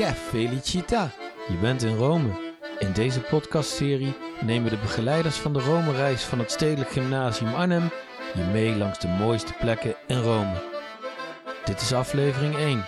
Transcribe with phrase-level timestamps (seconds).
[0.00, 1.10] Che felicita!
[1.48, 2.28] Je bent in Rome.
[2.78, 7.90] In deze podcastserie nemen de begeleiders van de Rome-reis van het Stedelijk Gymnasium Arnhem
[8.34, 10.52] je mee langs de mooiste plekken in Rome.
[11.64, 12.84] Dit is aflevering 1.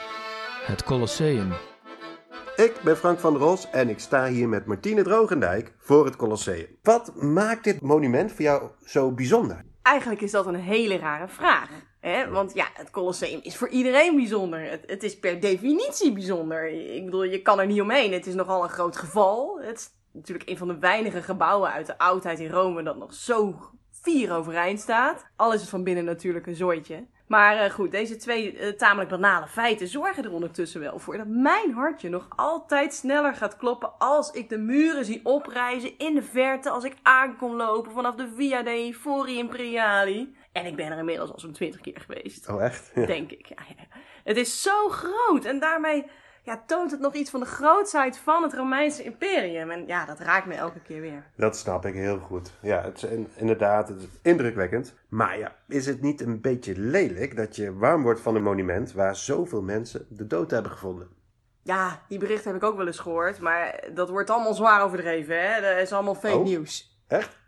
[0.66, 1.52] Het Colosseum.
[2.56, 6.16] Ik ben Frank van der Ros en ik sta hier met Martine Drogendijk voor het
[6.16, 6.66] Colosseum.
[6.82, 9.64] Wat maakt dit monument voor jou zo bijzonder?
[9.82, 11.70] Eigenlijk is dat een hele rare vraag.
[12.00, 12.30] Hè?
[12.30, 14.60] Want ja, het Colosseum is voor iedereen bijzonder.
[14.70, 16.68] Het, het is per definitie bijzonder.
[16.94, 18.12] Ik bedoel, je kan er niet omheen.
[18.12, 19.60] Het is nogal een groot geval.
[19.60, 23.14] Het is natuurlijk een van de weinige gebouwen uit de oudheid in Rome dat nog
[23.14, 23.56] zo
[23.90, 25.26] vier overeind staat.
[25.36, 27.06] Al is het van binnen natuurlijk een zooitje.
[27.26, 31.26] Maar eh, goed, deze twee eh, tamelijk banale feiten zorgen er ondertussen wel voor dat
[31.26, 36.22] mijn hartje nog altijd sneller gaat kloppen als ik de muren zie oprijzen in de
[36.22, 40.36] verte als ik aankom lopen vanaf de Via dei Fori Imperiali.
[40.52, 42.48] En ik ben er inmiddels al zo'n twintig keer geweest.
[42.48, 42.94] Oh, echt?
[42.94, 43.46] Denk ik.
[43.46, 43.84] Ja, ja.
[44.24, 46.04] Het is zo groot en daarmee
[46.42, 49.70] ja, toont het nog iets van de grootsheid van het Romeinse imperium.
[49.70, 51.24] En ja, dat raakt me elke keer weer.
[51.36, 52.50] Dat snap ik heel goed.
[52.62, 54.94] Ja, het is in- inderdaad het is indrukwekkend.
[55.08, 58.92] Maar ja, is het niet een beetje lelijk dat je warm wordt van een monument
[58.92, 61.08] waar zoveel mensen de dood hebben gevonden?
[61.62, 65.52] Ja, die berichten heb ik ook wel eens gehoord, maar dat wordt allemaal zwaar overdreven,
[65.52, 65.60] hè?
[65.60, 66.44] Dat is allemaal fake Oh.
[66.44, 67.00] nieuws.
[67.08, 67.38] Echt?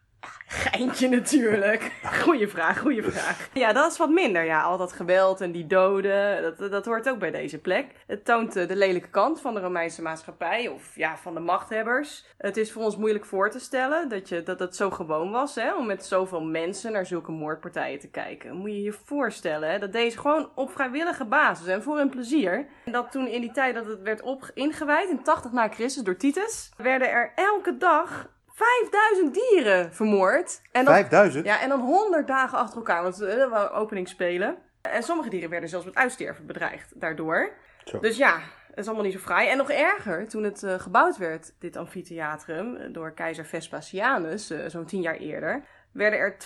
[0.46, 1.92] Geintje natuurlijk.
[2.22, 3.48] Goeie vraag, goeie vraag.
[3.52, 4.44] Ja, dat is wat minder.
[4.44, 7.86] Ja, al dat geweld en die doden, dat, dat hoort ook bij deze plek.
[8.06, 12.24] Het toont eh, de lelijke kant van de Romeinse maatschappij, of ja, van de machthebbers.
[12.38, 15.54] Het is voor ons moeilijk voor te stellen dat, je, dat het zo gewoon was,
[15.54, 18.56] hè, om met zoveel mensen naar zulke moordpartijen te kijken.
[18.56, 22.66] Moet je je voorstellen, hè, dat deze gewoon op vrijwillige basis en voor hun plezier.
[22.84, 26.02] En dat toen in die tijd dat het werd op, ingewijd, in 80 na Christus
[26.02, 30.60] door Titus, werden er elke dag 5000 dieren vermoord.
[30.72, 31.46] En dan 5000?
[31.46, 34.56] ja, en dan 100 dagen achter elkaar, want eh, dat waren openingsspelen.
[34.80, 37.52] En sommige dieren werden zelfs met uitsterven bedreigd daardoor.
[37.84, 38.00] Zo.
[38.00, 39.48] Dus ja, het is allemaal niet zo fraai.
[39.48, 44.84] En nog erger, toen het eh, gebouwd werd, dit amfitheatrum, door keizer Vespasianus, eh, zo'n
[44.84, 46.36] tien jaar eerder, werden er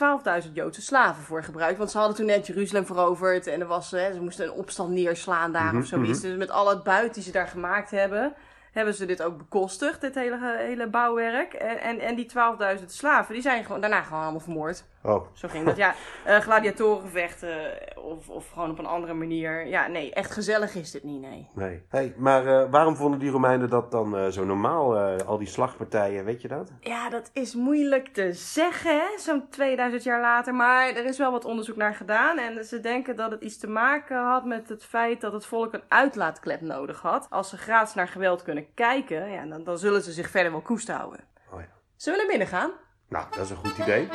[0.47, 1.79] 12.000 Joodse slaven voor gebruikt.
[1.79, 5.53] Want ze hadden toen net Jeruzalem veroverd en er was, ze moesten een opstand neerslaan
[5.53, 6.21] daar of zoiets.
[6.21, 8.35] Dus met al het buit die ze daar gemaakt hebben,
[8.73, 11.53] hebben ze dit ook bekostigd, dit hele, hele bouwwerk.
[11.53, 12.31] En, en, die
[12.79, 14.85] 12.000 slaven, die zijn gewoon, daarna gewoon allemaal vermoord.
[15.03, 15.95] Oh, Zo ging dat, ja.
[16.25, 19.67] Eh gladiatorengevechten eh, of, of gewoon op een andere manier.
[19.67, 21.49] Ja, nee, echt gezellig is dit niet, nee.
[21.55, 21.83] nee.
[21.89, 24.97] Hey, maar eh, waarom vonden die Romeinen dat dan zo normaal?
[24.99, 26.73] al die slagpartijen, weet je dat?
[26.81, 30.55] Ja, dat is moeilijk te zeggen, hè, zo'n 2000 jaar later.
[30.55, 32.39] Maar er is wel wat onderzoek naar gedaan.
[32.39, 35.73] En ze denken dat het iets te maken had met het feit dat het volk
[35.73, 37.27] een uitlaatklep nodig had.
[37.31, 40.61] Als ze gratis naar geweld kunnen kijken, ja, dan, dan zullen ze zich verder wel
[40.61, 41.21] koest houden.
[41.53, 41.69] Oh ja.
[41.97, 42.71] Zullen we naar binnen gaan?
[43.09, 44.09] Nou, dat is een goed idee.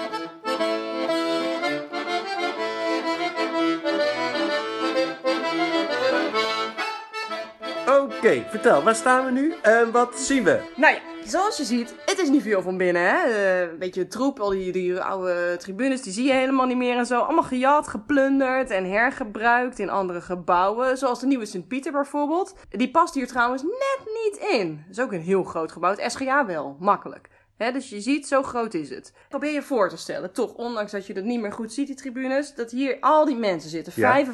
[8.23, 10.59] Oké, vertel, waar staan we nu en wat zien we?
[10.75, 13.01] Nou ja, zoals je ziet, het is niet veel van binnen.
[13.01, 13.17] Hè?
[13.23, 16.97] Eh, Een beetje troep, al die, die oude tribunes, die zie je helemaal niet meer
[16.97, 17.19] en zo.
[17.19, 20.97] Allemaal gejat, geplunderd en hergebruikt in andere gebouwen.
[20.97, 22.55] Zoals de nieuwe Sint-Pieter bijvoorbeeld.
[22.69, 24.83] Die past hier trouwens net niet in.
[24.87, 25.95] Dat is ook een heel groot gebouw.
[25.95, 27.29] Het SGA wel, makkelijk.
[27.57, 29.13] Dus je ziet, zo groot is het.
[29.29, 31.95] Probeer je voor te stellen, toch, ondanks dat je het niet meer goed ziet, die
[31.95, 33.93] tribunes, dat hier al die mensen zitten.
[33.95, 34.25] Ja.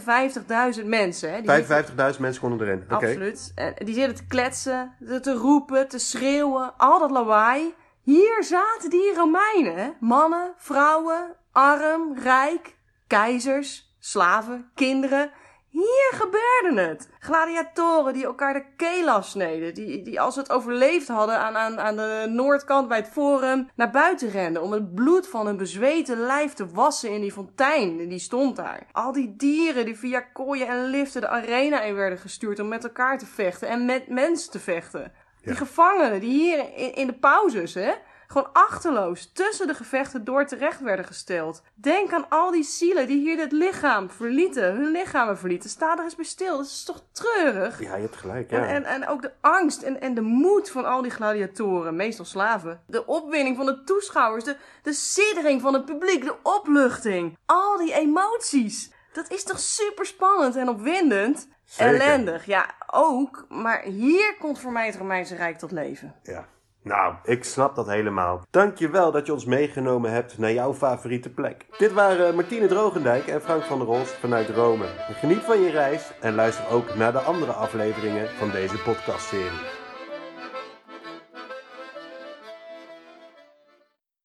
[0.79, 1.29] 55.000 mensen.
[1.33, 1.85] Hè, die zitten-
[2.15, 2.83] 55.000 mensen konden erin.
[2.87, 3.51] Absoluut.
[3.55, 7.73] En die zitten te kletsen, te- roepen, te schreeuwen, al dat lawaai.
[8.03, 9.93] Hier zaten die Romeinen.
[9.99, 12.75] Mannen, vrouwen, arm, rijk,
[13.07, 15.31] keizers, slaven, kinderen.
[15.69, 17.09] Hier gebeurde het.
[17.19, 19.73] Gladiatoren die elkaar de keel afsneden.
[19.73, 23.69] Die, die als ze het overleefd hadden aan, aan, aan de noordkant bij het forum
[23.75, 24.61] naar buiten renden.
[24.61, 28.09] Om het bloed van hun bezweten lijf te wassen in die fontein.
[28.09, 28.87] Die stond daar.
[28.91, 32.83] Al die dieren die via kooien en liften de arena in werden gestuurd om met
[32.83, 33.67] elkaar te vechten.
[33.67, 35.11] En met mensen te vechten.
[35.41, 37.93] Die gevangenen die hier in, in de pauzes, hè.
[38.31, 41.61] Gewoon achterloos tussen de gevechten door terecht werden gesteld.
[41.73, 45.69] Denk aan al die zielen die hier dit lichaam verlieten, hun lichamen verlieten.
[45.69, 47.81] Sta er eens bij stil, dat is toch treurig?
[47.81, 48.67] Ja, je hebt gelijk, ja.
[48.67, 52.25] En, en, en ook de angst en, en de moed van al die gladiatoren, meestal
[52.25, 52.83] slaven.
[52.87, 57.37] De opwinding van de toeschouwers, de, de siddering van het publiek, de opluchting.
[57.45, 58.91] Al die emoties.
[59.13, 61.47] Dat is toch super spannend en opwindend?
[61.65, 61.93] Zeker.
[61.93, 63.45] Ellendig, ja, ook.
[63.47, 66.15] Maar hier komt voor mij het Romeinse Rijk tot leven.
[66.23, 66.47] Ja.
[66.89, 68.41] Nou, ik snap dat helemaal.
[68.49, 71.65] Dankjewel dat je ons meegenomen hebt naar jouw favoriete plek.
[71.77, 74.85] Dit waren Martine Drogendijk en Frank van der Rolst vanuit Rome.
[75.19, 79.78] Geniet van je reis en luister ook naar de andere afleveringen van deze podcastserie.